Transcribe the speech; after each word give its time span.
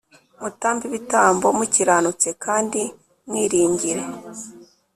Mutambe 0.41 0.83
ibitambo 0.89 1.45
mukiranutse 1.57 2.29
Kandi 2.43 2.81
mwiringire 3.27 4.03